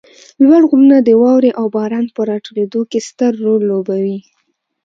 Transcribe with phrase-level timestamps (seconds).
[0.43, 4.17] لوړ غرونه د واروې او باران په راټولېدو کې ستر رول لوبوي